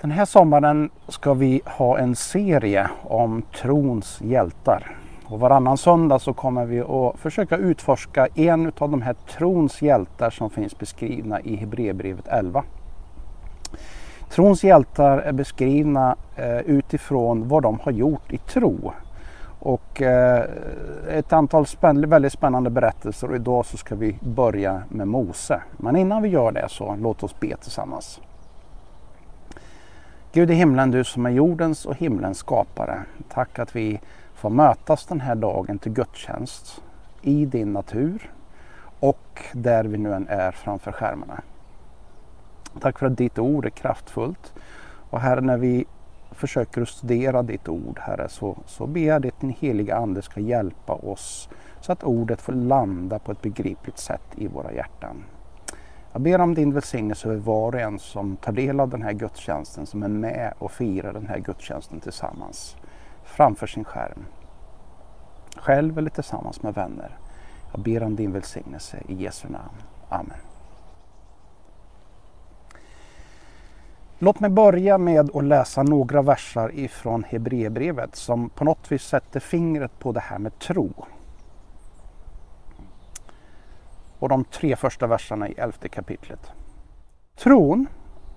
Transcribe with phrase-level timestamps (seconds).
[0.00, 4.96] Den här sommaren ska vi ha en serie om trons hjältar.
[5.26, 10.30] Och varannan söndag så kommer vi att försöka utforska en av de här trons hjältar
[10.30, 12.64] som finns beskrivna i Hebreerbrevet 11.
[14.30, 18.92] Trons hjältar är beskrivna eh, utifrån vad de har gjort i tro.
[19.60, 20.44] Och eh,
[21.08, 25.62] ett antal spänn väldigt spännande berättelser och idag så ska vi börja med Mose.
[25.76, 28.20] Men innan vi gör det så låt oss be tillsammans.
[30.36, 33.02] Gud i himlen, du som är jordens och himlens skapare.
[33.28, 34.00] Tack att vi
[34.34, 36.82] får mötas den här dagen till gudstjänst
[37.22, 38.30] i din natur
[39.00, 41.42] och där vi nu än är framför skärmarna.
[42.80, 44.52] Tack för att ditt ord är kraftfullt.
[45.10, 45.84] Och Herre, när vi
[46.30, 50.40] försöker att studera ditt ord, Herre, så, så ber jag att din heliga Ande ska
[50.40, 51.48] hjälpa oss
[51.80, 55.24] så att ordet får landa på ett begripligt sätt i våra hjärtan.
[56.16, 59.12] Jag ber om din välsignelse över var och en som tar del av den här
[59.12, 62.76] gudstjänsten, som är med och firar den här gudstjänsten tillsammans
[63.24, 64.24] framför sin skärm.
[65.56, 67.18] Själv eller tillsammans med vänner.
[67.72, 69.82] Jag ber om din välsignelse i Jesu namn.
[70.08, 70.38] Amen.
[74.18, 79.40] Låt mig börja med att läsa några versar ifrån Hebreerbrevet som på något vis sätter
[79.40, 80.90] fingret på det här med tro.
[84.18, 86.50] Och de tre första verserna i elfte kapitlet.
[87.36, 87.86] Tron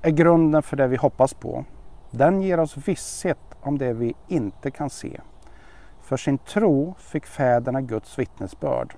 [0.02, 1.66] är grunden för det vi hoppas på.
[2.12, 5.22] Den ger oss visshet om det vi inte kan se.
[6.02, 8.96] För sin tro fick fäderna Guds vittnesbörd.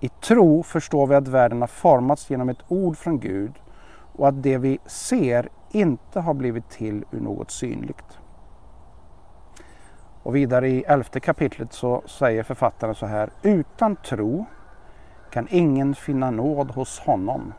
[0.00, 3.52] I tro förstår vi att världen har formats genom ett ord från Gud
[4.12, 8.18] och att det vi ser inte har blivit till ur något synligt.
[10.22, 13.30] Och vidare i elfte kapitlet så säger författaren så här.
[13.42, 14.46] Utan tro
[15.34, 17.52] kan ingen finna nåd hos honom.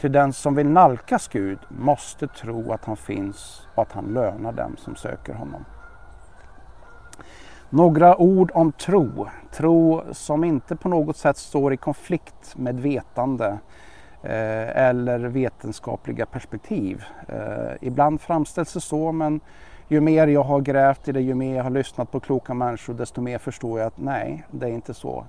[0.00, 4.52] Till den som vill nalkas Gud måste tro att han finns och att han lönar
[4.52, 5.64] dem som söker honom.
[7.70, 9.28] Några ord om tro.
[9.52, 13.58] Tro som inte på något sätt står i konflikt med vetande
[14.26, 17.04] Eh, eller vetenskapliga perspektiv.
[17.28, 19.40] Eh, ibland framställs det så men
[19.88, 22.94] ju mer jag har grävt i det, ju mer jag har lyssnat på kloka människor
[22.94, 25.24] desto mer förstår jag att nej, det är inte så.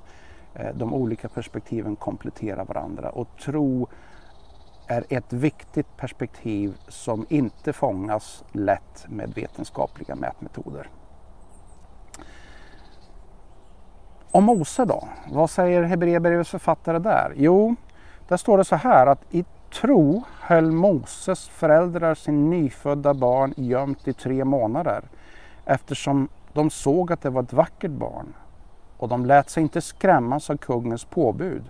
[0.59, 3.87] Eh, de olika perspektiven kompletterar varandra och tro
[4.87, 10.89] är ett viktigt perspektiv som inte fångas lätt med vetenskapliga mätmetoder.
[14.31, 15.07] Om Mose då?
[15.31, 17.33] Vad säger Hebreerbrevets författare där?
[17.35, 17.75] Jo,
[18.27, 19.45] där står det så här att i
[19.81, 25.03] tro höll Moses föräldrar sin nyfödda barn gömt i tre månader
[25.65, 28.33] eftersom de såg att det var ett vackert barn
[28.97, 31.63] och de lät sig inte skrämmas av kungens påbud.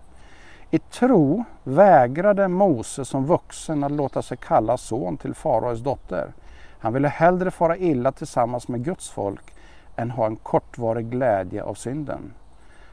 [0.72, 6.34] I tro vägrade Moses som vuxen att låta sig kalla son till faraos dotter.
[6.80, 9.54] Han ville hellre fara illa tillsammans med Guds folk
[9.96, 12.34] än ha en kortvarig glädje av synden.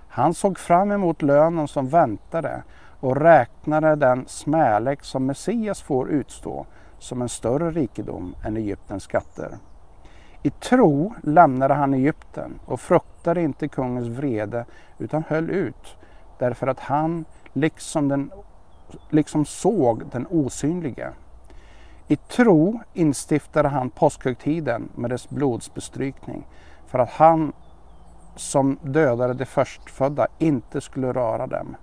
[0.09, 2.63] Han såg fram emot lönen som väntade
[3.01, 6.67] och räknade den smälek som Messias får utstå
[6.99, 9.59] som en större rikedom än Egyptens skatter.
[10.43, 14.65] I tro lämnade han Egypten och fruktade inte kungens vrede
[14.99, 15.97] utan höll ut
[16.39, 18.31] därför att han liksom, den,
[19.11, 21.13] liksom såg den osynlige.
[22.09, 26.47] I tro instiftade han påskhögtiden med dess blodsbestrykning
[26.87, 27.53] för att han
[28.37, 31.77] som dödade de förstfödda inte skulle röra dem.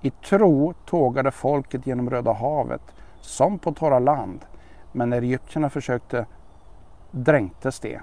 [0.00, 2.82] I tro tågade folket genom Röda havet
[3.20, 4.40] som på torra land.
[4.92, 6.26] Men när egyptierna försökte
[7.10, 8.00] dränktes det.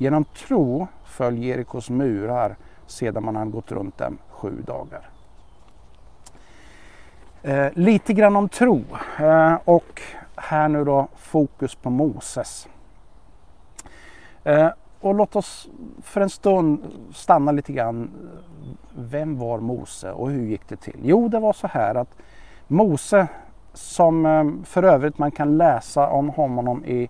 [0.00, 2.56] Genom tro föll Jerikos murar
[2.86, 5.10] sedan man hade gått runt dem sju dagar.
[7.42, 8.84] Eh, lite grann om tro
[9.18, 10.02] eh, och
[10.36, 12.68] här nu då fokus på Moses.
[14.44, 14.68] Eh,
[15.00, 15.68] och låt oss
[16.02, 16.82] för en stund
[17.14, 18.10] stanna lite grann.
[18.96, 21.00] Vem var Mose och hur gick det till?
[21.02, 22.16] Jo, det var så här att
[22.66, 23.26] Mose,
[23.72, 27.08] som eh, för övrigt man kan läsa om honom i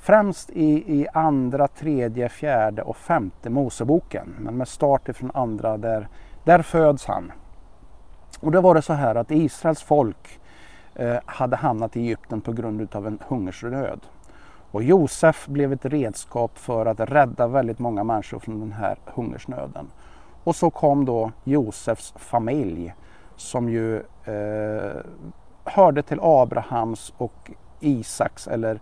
[0.00, 4.34] främst i, i andra, tredje, fjärde och femte Moseboken.
[4.38, 6.08] Men med start ifrån andra, där,
[6.44, 7.32] där föds han.
[8.40, 10.40] Och då var det så här att Israels folk
[10.94, 14.00] eh, hade hamnat i Egypten på grund av en hungersnöd.
[14.70, 19.90] Och Josef blev ett redskap för att rädda väldigt många människor från den här hungersnöden.
[20.44, 22.94] Och så kom då Josefs familj
[23.36, 24.96] som ju eh,
[25.64, 27.50] hörde till Abrahams och
[27.80, 28.80] Isaks eller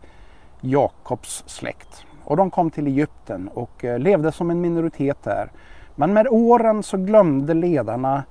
[0.65, 2.07] Jakobs släkt.
[2.25, 5.51] Och de kom till Egypten och eh, levde som en minoritet där.
[5.95, 8.25] Men med åren så glömde ledarna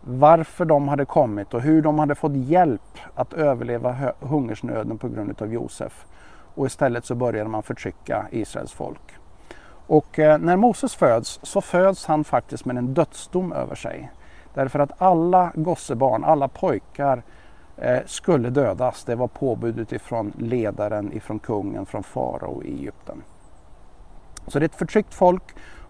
[0.00, 5.42] varför de hade kommit och hur de hade fått hjälp att överleva hungersnöden på grund
[5.42, 6.06] av Josef.
[6.54, 9.14] Och istället så började man förtrycka Israels folk.
[9.86, 14.10] Och eh, när Moses föds så föds han faktiskt med en dödsdom över sig.
[14.54, 17.22] Därför att alla gossebarn, alla pojkar
[17.78, 19.04] Eh, skulle dödas.
[19.04, 23.22] Det var påbudet ifrån ledaren, ifrån kungen, från farao i Egypten.
[24.46, 25.42] Så det är ett förtryckt folk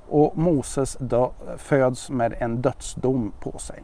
[0.09, 3.83] och Moses dö, föds med en dödsdom på sig.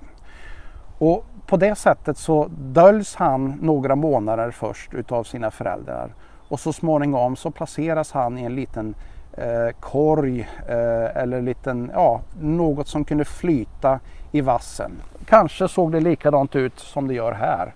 [0.98, 6.14] Och på det sättet så döljs han några månader först utav sina föräldrar
[6.48, 8.94] och så småningom så placeras han i en liten
[9.32, 14.00] eh, korg eh, eller liten, ja, något som kunde flyta
[14.32, 14.92] i vassen.
[15.24, 17.74] Kanske såg det likadant ut som det gör här.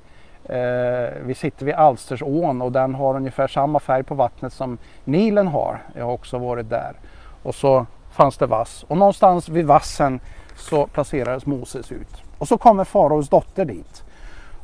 [0.49, 5.49] Eh, vi sitter vid Alstersån och den har ungefär samma färg på vattnet som Nilen
[5.49, 5.83] har.
[5.95, 6.93] Jag har också varit där.
[7.43, 10.21] Och så fanns det vass och någonstans vid vassen
[10.57, 12.23] så placerades Moses ut.
[12.39, 14.05] Och så kommer faraos dotter dit.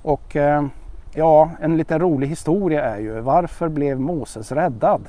[0.03, 0.67] Och eh,
[1.15, 5.09] ja, en liten rolig historia är ju varför blev Moses räddad?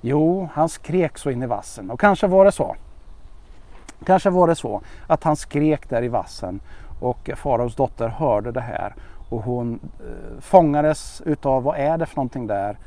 [0.00, 2.76] Jo, han skrek så in i vassen och kanske var det så.
[4.06, 6.60] Kanske var det så att han skrek där i vassen
[7.00, 8.94] och faraos dotter hörde det här
[9.30, 12.78] och hon eh, fångades utav vad är det för någonting där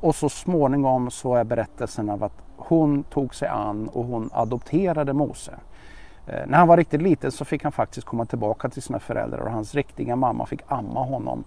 [0.00, 5.12] och så småningom så är berättelsen av att hon tog sig an och hon adopterade
[5.12, 5.54] Mose.
[6.26, 9.40] Eh, när han var riktigt liten så fick han faktiskt komma tillbaka till sina föräldrar
[9.40, 11.44] och hans riktiga mamma fick amma honom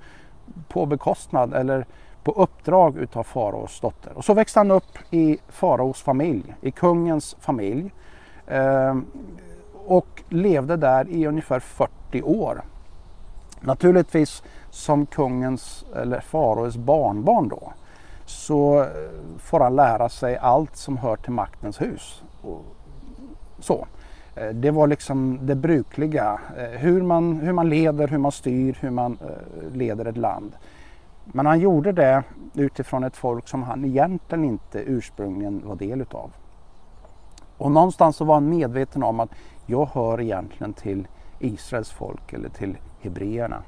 [0.67, 1.85] på bekostnad eller
[2.23, 4.17] på uppdrag utav faraos dotter.
[4.17, 7.91] Och så växte han upp i faraos familj, i kungens familj
[8.47, 8.97] eh,
[9.85, 12.61] och levde där i ungefär 40 år.
[13.61, 17.73] Naturligtvis som kungens eller faraos barnbarn då
[18.25, 18.87] så eh,
[19.37, 22.23] får han lära sig allt som hör till maktens hus.
[23.59, 23.87] Så.
[24.35, 28.77] Eh, det var liksom det brukliga, eh, hur man, hur man leder, hur man styr,
[28.79, 29.17] hur man
[29.73, 30.51] leder ett land.
[31.25, 32.23] Men han gjorde det
[32.53, 36.31] utifrån ett folk som han egentligen inte ursprungligen var del utav.
[37.57, 39.29] Och någonstans så var han medveten om att
[39.65, 41.07] jag hör egentligen till
[41.45, 43.63] Israels folk eller till hebreerna.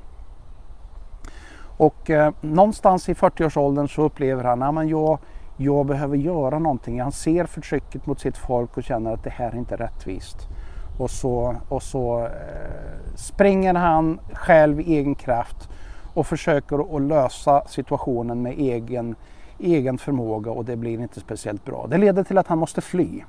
[1.78, 5.18] Och eh, någonstans i 40-årsåldern så upplever han att jag,
[5.58, 7.02] jag behöver göra någonting.
[7.02, 10.48] Han ser förtrycket mot sitt folk och känner att det här är inte rättvist.
[11.00, 15.70] Och så, och så eh, springer han själv i egen kraft
[16.14, 19.16] och försöker att lösa situationen med egen,
[19.60, 21.88] egen förmåga och det blir inte speciellt bra.
[21.88, 23.24] Det leder till att han måste fly.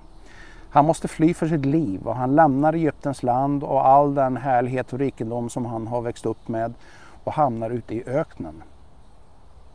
[0.74, 4.92] Han måste fly för sitt liv och han lämnar Egyptens land och all den härlighet
[4.92, 6.74] och rikedom som han har växt upp med
[7.24, 8.62] och hamnar ute i öknen.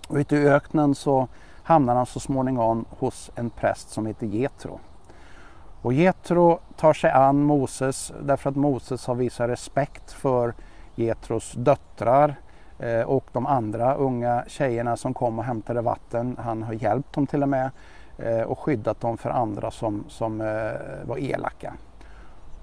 [0.07, 1.27] Och ute i öknen så
[1.63, 4.79] hamnar han så småningom hos en präst som heter Getro.
[5.81, 10.53] Och Getro tar sig an Moses därför att Moses har visat respekt för
[10.95, 12.35] Getros döttrar
[12.79, 16.37] eh, och de andra unga tjejerna som kom och hämtade vatten.
[16.39, 17.69] Han har hjälpt dem till och med
[18.23, 21.73] Eh, och skyddat dem för andra som, som eh, var elaka.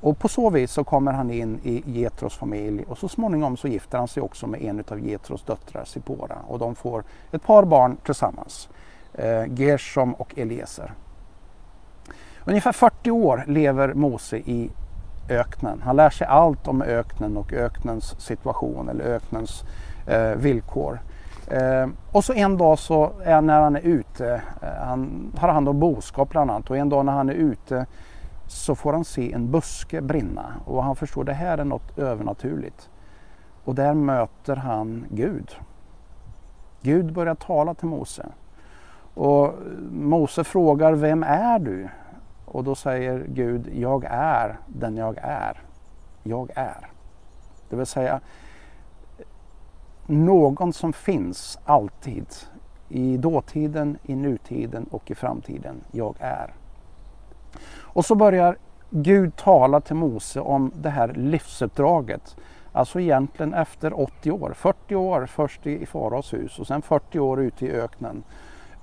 [0.00, 3.68] Och på så vis så kommer han in i Getros familj och så småningom så
[3.68, 6.36] gifter han sig också med en av Getros döttrar, Sipora.
[6.48, 8.68] Och de får ett par barn tillsammans,
[9.14, 10.92] eh, Gershom och Eliezer.
[12.44, 14.70] Ungefär 40 år lever Mose i
[15.28, 15.82] öknen.
[15.84, 19.64] Han lär sig allt om öknen och öknens situation eller öknens
[20.36, 21.00] villkor.
[21.46, 25.68] Eh, och så en dag så är när han är ute, eh, han har hand
[25.68, 27.86] om boskap bland annat och en dag när han är ute
[28.46, 31.98] så får han se en buske brinna och han förstår att det här är något
[31.98, 32.90] övernaturligt.
[33.64, 35.56] Och där möter han Gud.
[36.82, 38.26] Gud börjar tala till Mose.
[39.14, 39.54] Och
[39.90, 41.88] Mose frågar, vem är du?
[42.44, 45.60] Och då säger Gud, jag är den jag är.
[46.22, 46.88] Jag är.
[47.68, 48.20] Det vill säga
[50.06, 52.26] någon som finns alltid.
[52.88, 55.80] I dåtiden, i nutiden och i framtiden.
[55.92, 56.54] Jag är.
[57.78, 58.56] Och så börjar
[58.90, 62.36] Gud tala till Mose om det här livsuppdraget.
[62.72, 67.40] Alltså egentligen efter 80 år, 40 år först i faraos hus och sen 40 år
[67.40, 68.22] ute i öknen.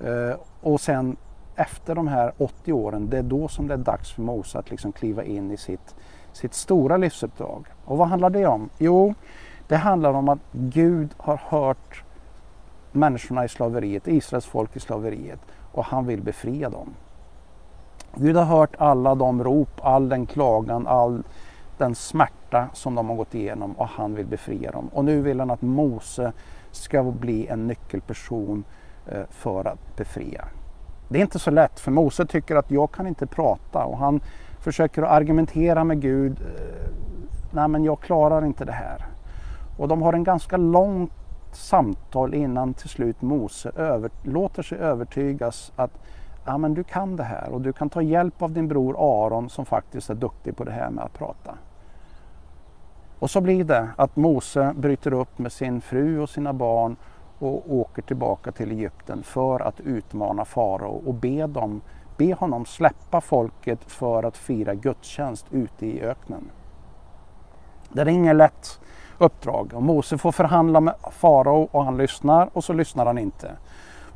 [0.00, 1.16] Eh, och sen
[1.56, 4.70] efter de här 80 åren, det är då som det är dags för Mose att
[4.70, 5.94] liksom kliva in i sitt,
[6.32, 7.66] sitt stora livsuppdrag.
[7.84, 8.68] Och vad handlar det om?
[8.78, 9.14] Jo,
[9.68, 12.02] det handlar om att Gud har hört
[12.92, 15.40] människorna i slaveriet, Israels folk i slaveriet
[15.72, 16.94] och han vill befria dem.
[18.14, 21.22] Gud har hört alla de rop, all den klagan, all
[21.78, 24.90] den smärta som de har gått igenom och han vill befria dem.
[24.92, 26.32] Och nu vill han att Mose
[26.70, 28.64] ska bli en nyckelperson
[29.06, 30.44] eh, för att befria.
[31.08, 34.20] Det är inte så lätt för Mose tycker att jag kan inte prata och han
[34.60, 36.40] försöker att argumentera med Gud.
[36.40, 36.90] Eh,
[37.54, 39.06] Nej men jag klarar inte det här.
[39.76, 41.12] Och de har en ganska långt
[41.52, 45.90] samtal innan till slut Mose över, låter sig övertygas att
[46.44, 49.50] ja, men du kan det här och du kan ta hjälp av din bror Aron
[49.50, 51.54] som faktiskt är duktig på det här med att prata.
[53.18, 56.96] Och så blir det att Mose bryter upp med sin fru och sina barn
[57.38, 61.80] och åker tillbaka till Egypten för att utmana farao och be, dem,
[62.16, 66.50] be honom släppa folket för att fira gudstjänst ute i öknen.
[67.92, 68.80] Det är inget lätt
[69.18, 73.50] uppdrag och Mose får förhandla med farao och han lyssnar och så lyssnar han inte.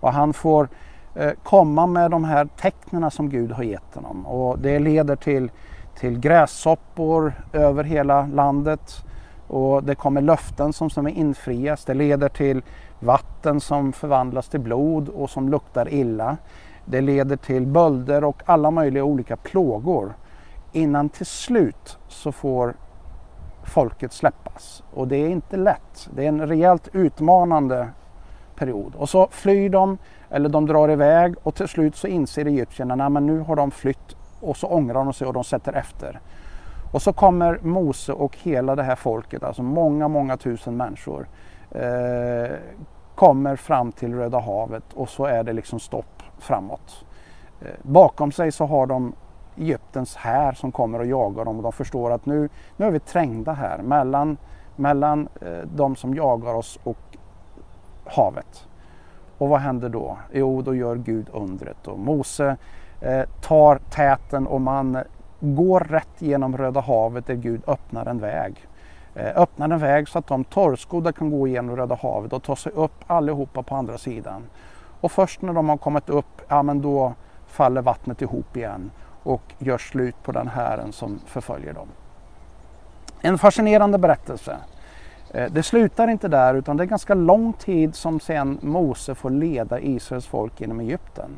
[0.01, 0.69] Och han får
[1.15, 5.51] eh, komma med de här tecknen som Gud har gett honom och det leder till,
[5.99, 9.05] till grässoppor över hela landet
[9.49, 11.85] och det kommer löften som, som infrias.
[11.85, 12.63] Det leder till
[13.01, 16.37] vatten som förvandlas till blod och som luktar illa.
[16.85, 20.15] Det leder till bölder och alla möjliga olika plågor
[20.73, 22.75] innan till slut så får
[23.69, 24.83] folket släppas.
[24.95, 26.09] Och det är inte lätt.
[26.15, 27.89] Det är en rejält utmanande
[28.57, 28.95] period.
[28.95, 29.99] Och så flyr de
[30.31, 34.17] eller de drar iväg och till slut så inser egyptierna att nu har de flytt
[34.41, 36.21] och så ångrar de sig och de sätter efter.
[36.93, 41.29] Och så kommer Mose och hela det här folket, alltså många, många tusen människor,
[41.71, 42.57] eh,
[43.15, 47.05] kommer fram till Röda havet och så är det liksom stopp framåt.
[47.61, 49.13] Eh, bakom sig så har de
[49.59, 53.01] Egyptens här som kommer och jagar dem och de förstår att nu, nu är vi
[53.01, 54.37] trängda här mellan,
[54.77, 56.99] mellan eh, de som jagar oss och
[58.05, 58.67] havet.
[59.39, 60.19] Och vad händer då?
[60.33, 62.57] Jo, då gör Gud undret och Mose
[63.01, 64.99] eh, tar täten och man
[65.41, 68.67] går rätt genom Röda havet där Gud öppnar en väg.
[69.15, 72.57] Eh, öppnar en väg så att de torrskodda kan gå igenom Röda havet och ta
[72.57, 74.43] sig upp allihopa på andra sidan.
[75.01, 77.13] Och först när de har kommit upp, ja men då
[77.47, 78.91] faller vattnet ihop igen
[79.29, 81.89] och gör slut på den hären som förföljer dem.
[83.21, 84.57] En fascinerande berättelse.
[85.35, 89.31] Eh, det slutar inte där utan det är ganska lång tid som sen Mose får
[89.31, 91.31] leda Israels folk genom Egypten.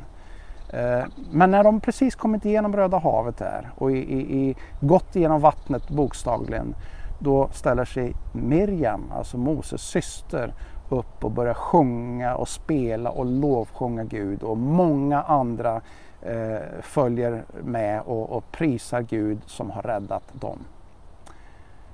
[0.73, 5.17] Eh, men när de precis kommit igenom Röda havet där och i, i, i gått
[5.17, 6.75] igenom vattnet bokstavligen
[7.19, 10.55] då ställer sig Miriam, alltså Moses syster,
[10.89, 15.81] upp och börjar sjunga och spela och lovsjunga Gud och många andra
[16.23, 20.59] eh, följer med och, och prisar Gud som har räddat dem.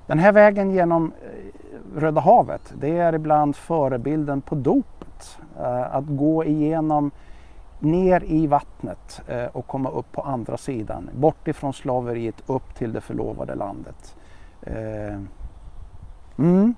[0.07, 5.37] Den här vägen genom eh, Röda havet, det är ibland förebilden på dopet.
[5.59, 7.11] Eh, att gå igenom
[7.79, 11.09] ner i vattnet eh, och komma upp på andra sidan.
[11.13, 14.15] Bort ifrån slaveriet upp till det förlovade landet.
[14.61, 15.19] Eh,
[16.37, 16.75] mm.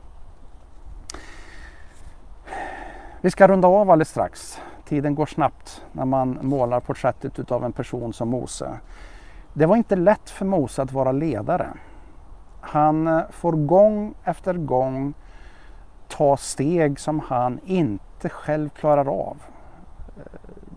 [3.21, 4.61] Vi ska runda av alldeles strax.
[4.89, 8.79] Tiden går snabbt när man målar porträttet utav en person som Mose.
[9.53, 11.67] Det var inte lätt för Mose att vara ledare.
[12.61, 15.13] Han eh, får gång efter gång
[16.07, 19.37] ta steg som han inte själv klarar av.
[20.17, 20.23] Eh,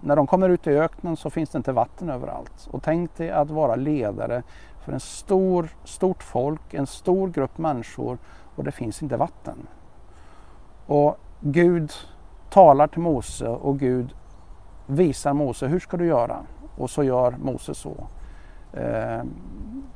[0.00, 2.68] när de kommer ut i öknen så finns det inte vatten överallt.
[2.70, 4.42] Och tänk dig att vara ledare
[4.84, 8.18] för en stor, stort folk, en stor grupp människor
[8.56, 9.66] och det finns inte vatten.
[10.86, 11.92] Och Gud
[12.52, 14.14] talar till Mose och Gud
[14.86, 16.36] visar Mose hur ska du göra?
[16.76, 17.94] Och så gör Mose så.
[18.72, 19.22] Eh,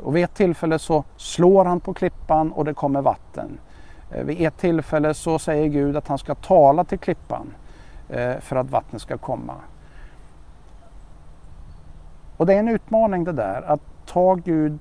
[0.03, 3.59] och vid ett tillfälle så slår han på klippan och det kommer vatten.
[4.11, 7.55] Eh, vid ett tillfälle så säger Gud att han ska tala till klippan
[8.09, 9.55] eh, för att vattnet ska komma.
[12.37, 14.81] Och det är en utmaning det där att ta Gud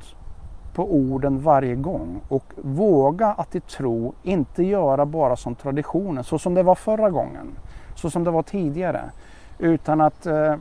[0.74, 6.40] på orden varje gång och våga att i tro inte göra bara som traditionen, så
[6.40, 7.48] som det var förra gången,
[7.96, 9.02] så som det var tidigare,
[9.60, 10.56] utan att eh,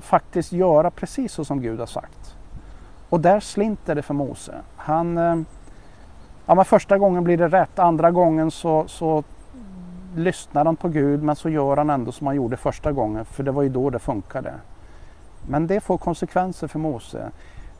[0.00, 2.36] faktiskt göra precis så som Gud har sagt.
[3.08, 4.54] Och där slinter det för Mose.
[4.76, 5.36] Han, eh,
[6.46, 9.24] ja, men första gången blir det rätt, andra gången så, så
[10.16, 13.42] lyssnar han på Gud men så gör han ändå som han gjorde första gången för
[13.42, 14.54] det var ju då det funkade.
[15.48, 17.30] Men det får konsekvenser för Mose.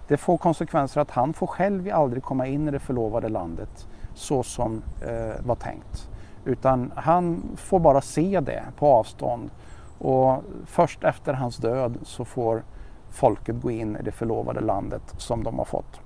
[0.08, 4.42] Det får konsekvenser att han får själv aldrig komma in i det förlovade landet så
[4.42, 6.08] som eh, var tänkt.
[6.44, 9.50] Utan han får bara se det på avstånd
[9.98, 12.62] och först efter hans död så får
[13.10, 16.00] folket gå in i det förlovade landet som de har fått.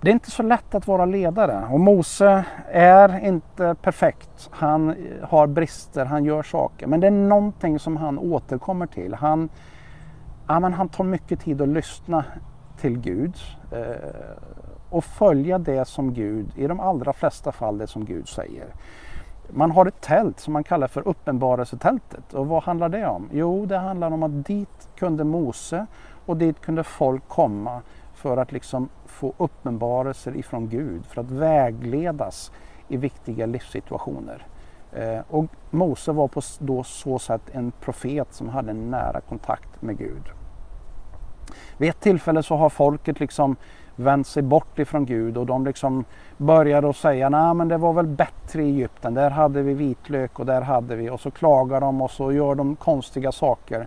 [0.00, 4.48] Det är inte så lätt att vara ledare och Mose är inte perfekt.
[4.50, 6.86] Han har brister, han gör saker.
[6.86, 9.14] Men det är någonting som han återkommer till.
[9.14, 9.48] Han,
[10.48, 12.24] ja, men han tar mycket tid att lyssna
[12.80, 13.36] till Gud
[13.72, 13.80] eh,
[14.90, 18.66] och följa det som Gud, i de allra flesta fall det som Gud säger.
[19.52, 22.34] Man har ett tält som man kallar för uppenbarelsetältet.
[22.34, 23.28] Och vad handlar det om?
[23.32, 25.86] Jo, det handlar om att dit kunde Mose
[26.26, 27.82] och dit kunde folk komma
[28.14, 32.52] för att liksom få uppenbarelser ifrån Gud, för att vägledas
[32.88, 34.46] i viktiga livssituationer.
[34.92, 39.82] Eh, och Mose var på då så sätt en profet som hade en nära kontakt
[39.82, 40.22] med Gud.
[41.76, 43.56] Vid ett tillfälle så har folket liksom
[43.96, 46.04] vänt sig bort ifrån Gud och de liksom
[46.36, 50.38] började att säga nej men det var väl bättre i Egypten, där hade vi vitlök
[50.38, 53.86] och där hade vi och så klagar de och så gör de konstiga saker.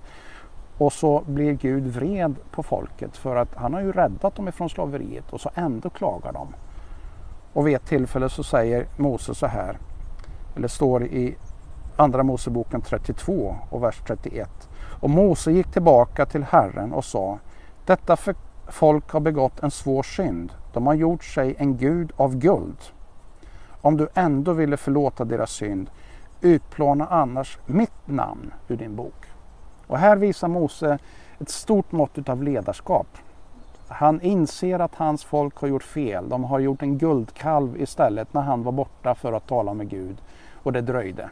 [0.78, 4.70] Och så blir Gud vred på folket för att han har ju räddat dem ifrån
[4.70, 6.48] slaveriet och så ändå klagar de.
[7.54, 9.78] Och vid ett tillfälle så säger Mose så här,
[10.56, 11.36] eller står i
[11.96, 14.50] Andra Moseboken 32 och vers 31.
[15.00, 17.40] Och Mose gick tillbaka till Herren och sa,
[17.86, 18.18] detta
[18.68, 20.54] folk har begått en svår synd.
[20.74, 22.78] De har gjort sig en gud av guld.
[23.82, 25.90] Om du ändå ville förlåta deras synd,
[26.42, 29.26] utplåna annars mitt namn ur din bok.
[29.88, 30.98] Och här visar Mose
[31.40, 33.08] ett stort mått av ledarskap.
[33.88, 36.30] Han inser att hans folk har gjort fel.
[36.30, 40.18] De har gjort en guldkalv istället när han var borta för att tala med Gud
[40.64, 41.30] och det dröjde.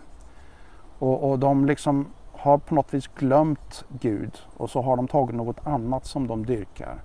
[1.00, 2.08] Och, och de liksom
[2.42, 6.46] har på något vis glömt Gud och så har de tagit något annat som de
[6.46, 6.96] dyrkar.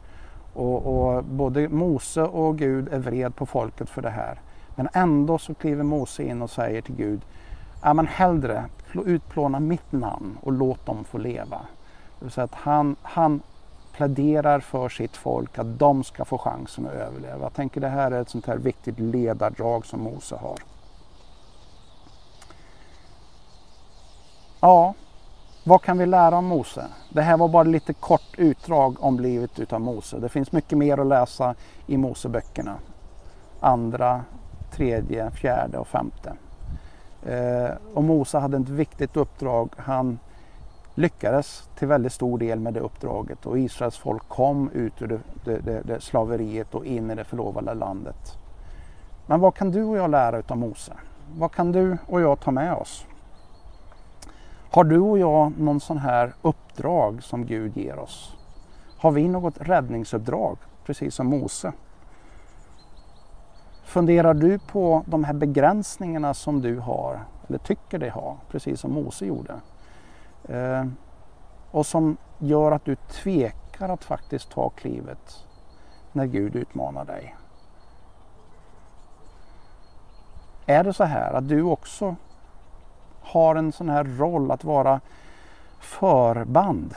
[0.55, 4.40] Och, och, både Mose och Gud är vred på folket för det här.
[4.75, 7.21] Men ändå så kliver Mose in och säger till Gud,
[7.83, 8.64] ja men hellre
[9.07, 11.61] utplåna mitt namn och låt dem få leva.
[12.19, 13.40] Det vill säga att han, han
[13.93, 17.43] pläderar för sitt folk att de ska få chansen att överleva.
[17.43, 20.59] Jag tänker det här är ett sånt här viktigt ledardrag som Mose har.
[24.61, 24.95] Ja,
[25.69, 26.87] vad kan vi lära om Mose?
[27.11, 30.19] Det här var bara lite kort utdrag om livet utav Mose.
[30.19, 31.55] Det finns mycket mer att läsa
[31.87, 32.75] i Moseböckerna.
[33.61, 34.25] Andra,
[34.73, 36.33] tredje, fjärde och femte.
[37.27, 39.71] Eh, och Mose hade ett viktigt uppdrag.
[39.77, 40.19] Han
[40.95, 45.21] lyckades till väldigt stor del med det uppdraget och Israels folk kom ut ur det,
[45.45, 48.39] det, det, det slaveriet och in i det förlovade landet.
[49.27, 50.93] Men vad kan du och jag lära utav Mose?
[51.37, 53.07] Vad kan du och jag ta med oss?
[54.76, 58.36] Har du och jag någon sån här uppdrag som Gud ger oss?
[58.99, 61.73] Har vi något räddningsuppdrag, precis som Mose?
[63.84, 68.93] Funderar du på de här begränsningarna som du har, eller tycker dig ha, precis som
[68.93, 69.54] Mose gjorde?
[70.49, 70.86] Eh,
[71.71, 75.45] och som gör att du tvekar att faktiskt ta klivet
[76.12, 77.36] när Gud utmanar dig.
[80.67, 82.17] Är det så här att du också
[83.26, 85.00] har en sån här roll att vara
[85.80, 86.95] förband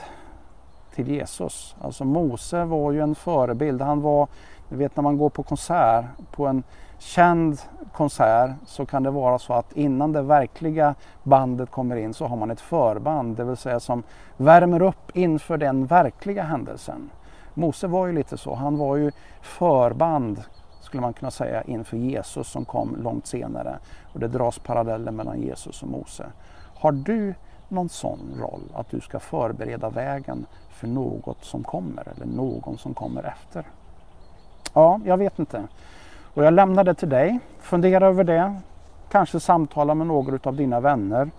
[0.94, 1.76] till Jesus.
[1.80, 3.82] Alltså Mose var ju en förebild.
[3.82, 4.28] Han var,
[4.68, 6.62] du vet när man går på konsert, på en
[6.98, 7.60] känd
[7.92, 12.36] konsert så kan det vara så att innan det verkliga bandet kommer in så har
[12.36, 14.02] man ett förband, det vill säga som
[14.36, 17.10] värmer upp inför den verkliga händelsen.
[17.54, 19.12] Mose var ju lite så, han var ju
[19.42, 20.42] förband
[20.80, 23.78] skulle man kunna säga inför Jesus som kom långt senare.
[24.12, 26.26] Och det dras paralleller mellan Jesus och Mose.
[26.74, 27.34] Har du
[27.68, 32.94] någon sån roll att du ska förbereda vägen för något som kommer eller någon som
[32.94, 33.64] kommer efter?
[34.74, 35.62] Ja, jag vet inte.
[36.34, 37.38] Och jag lämnar det till dig.
[37.58, 38.60] Fundera över det.
[39.10, 41.30] Kanske samtala med några av dina vänner.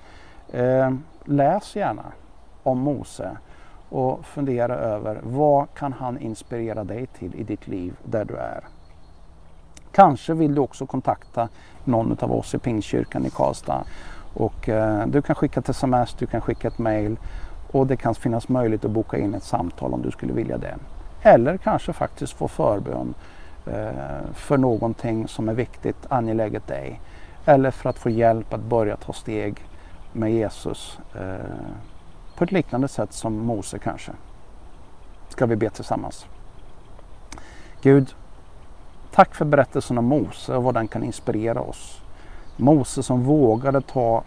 [0.54, 0.92] Eh,
[1.26, 2.06] läs gärna
[2.64, 3.38] om Mose
[3.90, 8.64] och fundera över vad kan han inspirera dig till i ditt liv där du är.
[9.92, 11.50] Kanske vill du också kontakta
[11.84, 13.84] någon av oss i Pingstkyrkan i Karlstad.
[14.34, 17.18] Och, eh, du kan skicka ett sms, du kan skicka ett mail
[17.72, 20.76] och det kan finnas möjlighet att boka in ett samtal om du skulle vilja det.
[21.22, 23.14] Eller kanske faktiskt få förbön
[23.66, 23.90] eh,
[24.34, 27.02] för någonting som är viktigt, angeläget dig.
[27.46, 29.66] Eller för att få hjälp att börja ta steg
[30.14, 31.36] med Jesus eh,
[32.36, 34.12] på ett liknande sätt som Mose kanske.
[35.30, 36.26] Ska vi be tillsammans.
[37.82, 38.16] Gud,
[39.12, 42.02] Tack för berättelsen om Mose och vad den kan inspirera oss.
[42.58, 44.24] Mose som vågade ta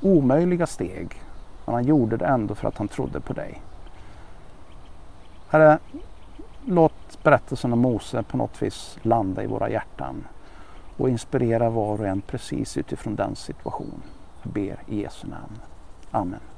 [0.00, 1.22] omöjliga steg,
[1.64, 3.62] men han gjorde det ändå för att han trodde på dig.
[5.48, 5.78] Herre,
[6.64, 10.26] låt berättelsen om Mose på något vis landa i våra hjärtan
[10.96, 14.02] och inspirera var och en precis utifrån den situationen.
[14.42, 15.58] Jag ber i Jesu namn.
[16.10, 16.51] Amen.